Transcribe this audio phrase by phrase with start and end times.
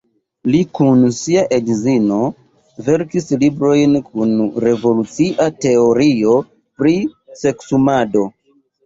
[0.51, 2.15] Li kun sia edzino
[2.87, 4.31] verkis librojn kun
[4.63, 6.33] revolucia teorio
[6.81, 6.95] pri
[7.43, 8.25] seksumado.